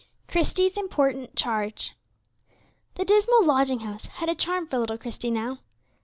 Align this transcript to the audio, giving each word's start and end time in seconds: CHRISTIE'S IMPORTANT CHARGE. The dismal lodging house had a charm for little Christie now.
CHRISTIE'S 0.29 0.77
IMPORTANT 0.77 1.35
CHARGE. 1.35 1.93
The 2.95 3.05
dismal 3.05 3.45
lodging 3.45 3.81
house 3.81 4.07
had 4.07 4.29
a 4.29 4.33
charm 4.33 4.65
for 4.65 4.79
little 4.79 4.97
Christie 4.97 5.29
now. 5.29 5.59